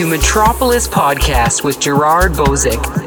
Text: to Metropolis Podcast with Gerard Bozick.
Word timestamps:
to 0.00 0.06
Metropolis 0.06 0.88
Podcast 0.88 1.62
with 1.62 1.78
Gerard 1.78 2.32
Bozick. 2.32 2.99